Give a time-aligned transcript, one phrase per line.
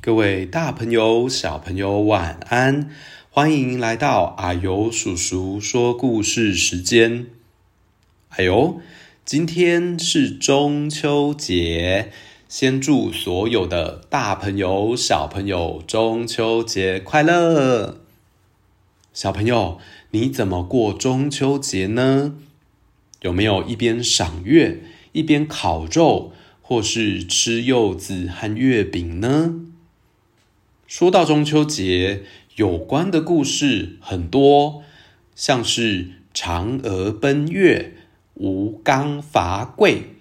[0.00, 2.88] 各位大朋友、小朋友，晚安！
[3.30, 7.26] 欢迎来到阿尤叔叔说故事时间。
[8.28, 8.80] 哎呦，
[9.24, 12.12] 今天是中秋节，
[12.48, 17.98] 先祝所有的大朋友、小朋友中秋节快乐！
[19.12, 19.80] 小朋友，
[20.12, 22.36] 你怎么过中秋节呢？
[23.22, 29.54] 有没有一边赏月，一边烤肉，或是吃柚子和月饼呢？
[30.88, 32.22] 说到中秋节，
[32.56, 34.82] 有关的故事很多，
[35.34, 37.92] 像是嫦娥奔月、
[38.32, 40.14] 吴刚伐桂。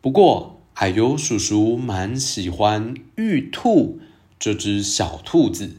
[0.00, 4.00] 不过，啊呦叔叔蛮喜欢玉兔
[4.38, 5.74] 这只小兔子。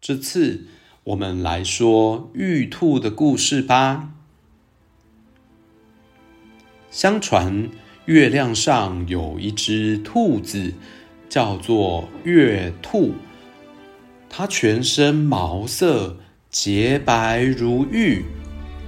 [0.00, 0.66] 这次
[1.04, 4.10] 我们来说玉兔的故事吧。
[6.90, 7.70] 相传，
[8.06, 10.74] 月亮上有一只兔子。
[11.28, 13.12] 叫做月兔，
[14.28, 16.16] 它全身毛色
[16.50, 18.24] 洁白如玉，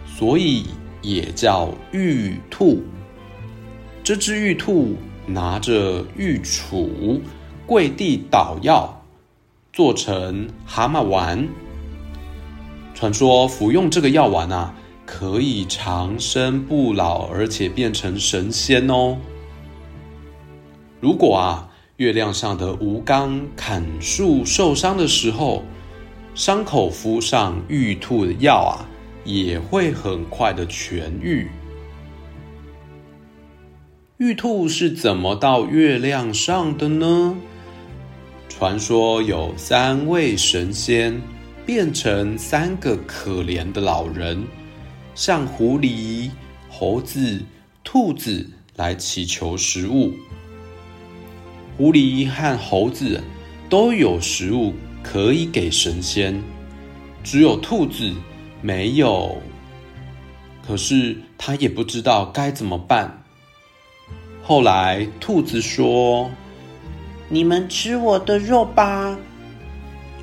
[0.06, 0.66] 所以
[1.02, 2.82] 也叫玉兔。
[4.04, 7.20] 这只玉兔拿着玉杵，
[7.66, 9.02] 跪地捣药，
[9.72, 11.48] 做成蛤蟆丸。
[12.94, 14.72] 传说服用这个药丸啊，
[15.04, 19.18] 可以长生不老，而且变成神仙哦。
[21.00, 21.72] 如果啊。
[21.97, 25.64] 月亮上的吴刚砍树受伤的时候，
[26.34, 28.84] 伤口敷上玉兔的药啊，
[29.25, 31.48] 也会很快的痊愈。
[34.19, 37.34] 玉兔是怎么到月亮上的呢？
[38.50, 41.19] 传说有三位神仙
[41.64, 44.44] 变成三个可怜的老人，
[45.14, 46.31] 向狐狸、
[46.69, 47.42] 猴子、
[47.82, 50.12] 兔子来祈求食物。
[51.76, 53.22] 狐狸和猴子
[53.69, 54.72] 都有食物
[55.03, 56.42] 可以给神仙，
[57.22, 58.14] 只有兔子
[58.62, 59.37] 没有。
[60.66, 63.22] 可是他也不知道该怎么办。
[64.42, 66.31] 后来，兔子说
[67.28, 69.19] ：“你们吃我的肉吧！”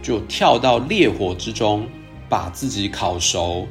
[0.01, 1.87] 就跳到烈火之中，
[2.27, 3.67] 把自己烤熟。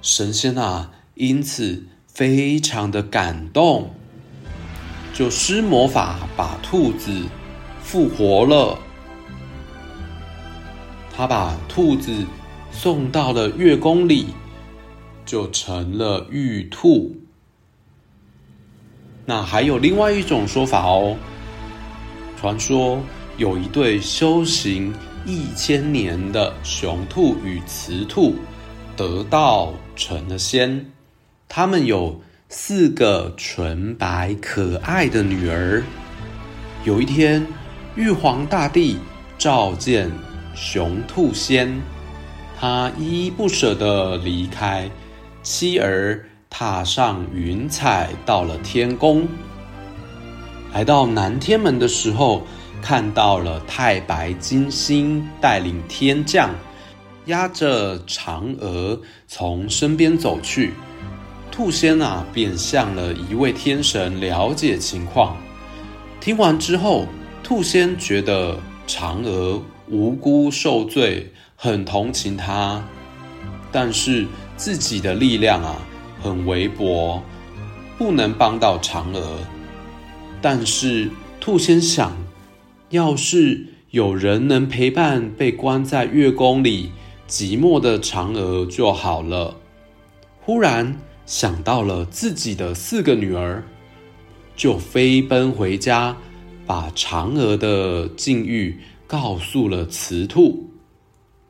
[0.00, 3.95] 神仙啊，因此非常的感动。
[5.16, 7.22] 就施魔法把兔子
[7.80, 8.78] 复活了。
[11.10, 12.12] 他把兔子
[12.70, 14.26] 送到了月宫里，
[15.24, 17.16] 就成了玉兔。
[19.24, 21.16] 那还有另外一种说法哦。
[22.38, 23.00] 传说
[23.38, 24.94] 有一对修行
[25.24, 28.34] 一千年的雄兔与雌兔
[28.94, 30.92] 得道成了仙，
[31.48, 32.20] 他们有。
[32.58, 35.84] 四个纯白可爱的女儿。
[36.84, 37.46] 有一天，
[37.96, 38.96] 玉皇大帝
[39.36, 40.10] 召见
[40.54, 41.78] 雄兔仙，
[42.58, 44.90] 他依依不舍地离开
[45.42, 49.28] 妻儿，踏上云彩到了天宫。
[50.72, 52.46] 来到南天门的时候，
[52.80, 56.54] 看到了太白金星带领天将，
[57.26, 60.72] 压着嫦娥从身边走去。
[61.56, 65.38] 兔仙啊，便向了一位天神了解情况。
[66.20, 67.06] 听完之后，
[67.42, 72.84] 兔仙觉得嫦娥无辜受罪，很同情她，
[73.72, 74.26] 但是
[74.58, 75.76] 自己的力量啊
[76.20, 77.22] 很微薄，
[77.96, 79.38] 不能帮到嫦娥。
[80.42, 82.14] 但是兔仙想，
[82.90, 86.92] 要是有人能陪伴被关在月宫里
[87.26, 89.56] 寂寞的嫦娥就好了。
[90.42, 90.98] 忽然。
[91.26, 93.62] 想到了自己的四个女儿，
[94.54, 96.16] 就飞奔回家，
[96.64, 98.78] 把嫦娥的境遇
[99.08, 100.70] 告诉了雌兔，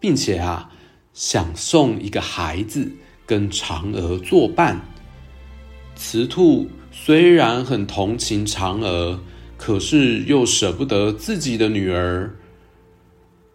[0.01, 0.71] 并且啊，
[1.13, 2.91] 想送一个孩子
[3.27, 4.81] 跟嫦娥作伴。
[5.95, 9.21] 雌兔虽然很同情嫦娥，
[9.59, 12.35] 可是又舍不得自己的女儿，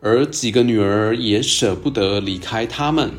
[0.02, 3.12] 而几个女儿也舍不得离开他们。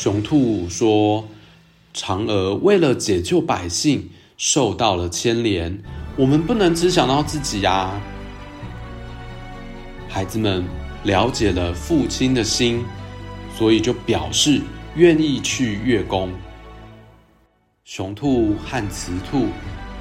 [0.00, 1.26] 雄兔说
[1.92, 5.76] ：“嫦娥为了解救百姓，受到了牵连，
[6.16, 8.00] 我们不能只想到自己呀。”
[10.08, 10.64] 孩子们
[11.02, 12.84] 了解了父亲的心，
[13.56, 14.62] 所以就表示
[14.94, 16.30] 愿意去月宫。
[17.84, 19.46] 雄兔和雌兔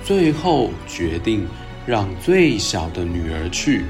[0.03, 1.47] 最后决定
[1.87, 3.83] 让最小的女儿去，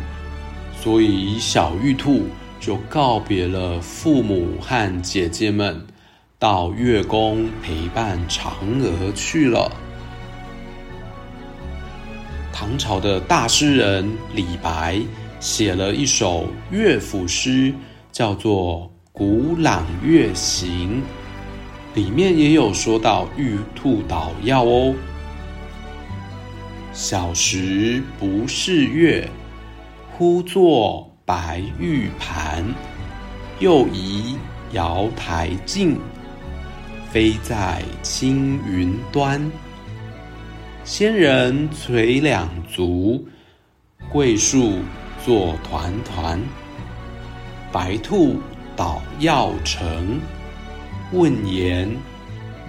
[0.81, 2.27] 所以小玉兔
[2.61, 5.85] 就告别了父母和姐姐们。
[6.39, 9.71] 到月宫陪伴嫦娥去了。
[12.53, 15.01] 唐朝的大诗人李白
[15.39, 17.73] 写了一首乐府诗，
[18.11, 21.01] 叫做《古朗月行》，
[21.95, 24.93] 里面也有说到玉兔捣药哦。
[26.93, 29.27] 小时不识月，
[30.11, 32.63] 呼作白玉盘。
[33.59, 34.37] 又疑
[34.73, 35.99] 瑶台镜，
[37.11, 39.51] 飞在青云端。
[40.83, 43.25] 仙人垂两足，
[44.09, 44.79] 桂树
[45.25, 46.41] 作团团。
[47.71, 48.37] 白兔
[48.75, 50.19] 捣药成，
[51.11, 51.89] 问言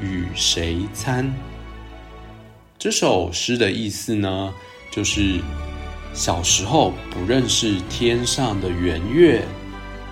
[0.00, 1.32] 与谁餐？
[2.79, 4.52] 这首诗的意思呢，
[4.90, 5.40] 就是
[6.12, 9.44] 小时候不认识天上的圆月，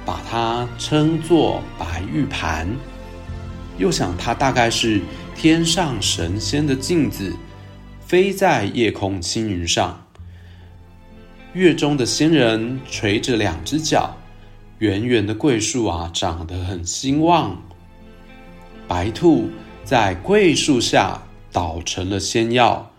[0.05, 2.69] 把它称作白玉盘，
[3.79, 5.01] 又想它大概是
[5.35, 7.35] 天上神仙的镜子。
[8.01, 10.07] 飞在夜空青云上，
[11.55, 14.17] 月中的仙人垂着两只脚，
[14.79, 17.61] 圆圆的桂树啊，长得很兴旺。
[18.87, 19.51] 白兔
[19.83, 21.21] 在桂树下
[21.51, 22.93] 捣成了仙药，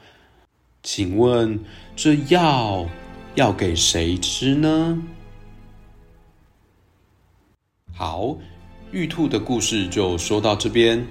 [0.84, 1.58] 请问
[1.96, 2.86] 这药
[3.36, 5.02] 要给谁吃呢？
[7.94, 8.38] 好，
[8.92, 11.06] 玉兔的故事就说到这边。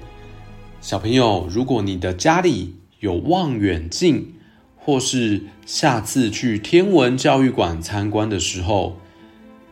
[0.80, 4.32] 小朋友，如果你的家里，有望远镜，
[4.76, 8.96] 或是下次去天文教育馆参观的时候，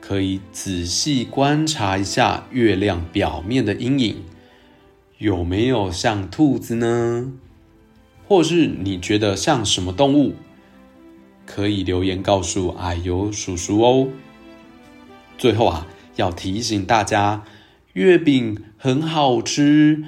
[0.02, 4.16] 可以仔细观察一下月亮表面的阴影，
[5.16, 7.32] 有没有像兔子呢？
[8.28, 10.34] 或是你觉得像什么动物？
[11.46, 14.08] 可以留言告诉矮油叔叔哦。
[15.38, 15.86] 最后啊，
[16.16, 17.44] 要提醒大家，
[17.94, 20.04] 月饼很好吃，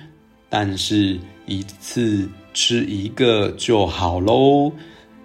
[0.49, 2.29] 但是一次。
[2.59, 4.73] 吃一个就好喽，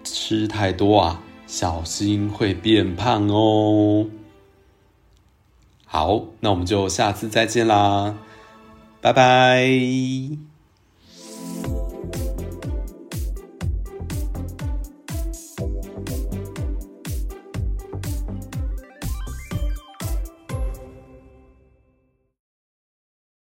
[0.04, 4.06] 吃太多啊，小心会变胖哦。
[5.86, 8.18] 好，那我们就下次再见啦，
[9.00, 10.51] 拜拜。